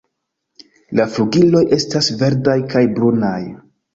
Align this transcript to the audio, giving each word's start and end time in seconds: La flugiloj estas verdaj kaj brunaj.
La 0.99 1.05
flugiloj 1.17 1.61
estas 1.77 2.09
verdaj 2.21 2.57
kaj 2.75 2.83
brunaj. 2.99 3.39